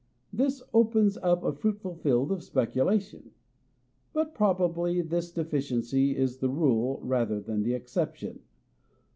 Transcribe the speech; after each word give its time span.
This 0.33 0.63
opens 0.73 1.15
up 1.17 1.43
a 1.43 1.53
fruitful 1.53 1.93
field 1.93 2.31
of 2.31 2.41
speculation, 2.43 3.29
but 4.13 4.33
probably 4.33 5.03
this 5.03 5.31
deficiency 5.31 6.17
is 6.17 6.37
the 6.39 6.49
rule 6.49 6.99
rather 7.03 7.39
than 7.39 7.61
the 7.61 7.75
exception. 7.75 8.39